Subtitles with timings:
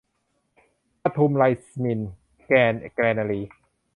[1.03, 2.01] ปทุมไรซมิล
[2.45, 3.41] แอนด์ แกรนารี